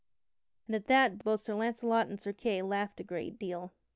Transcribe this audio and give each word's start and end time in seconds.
And 0.65 0.75
at 0.75 0.87
that 0.87 1.19
both 1.23 1.41
Sir 1.41 1.53
Launcelot 1.53 2.07
and 2.07 2.19
Sir 2.19 2.33
Kay 2.33 2.63
laughed 2.63 2.99
a 2.99 3.03
great 3.03 3.37
deal. 3.37 3.71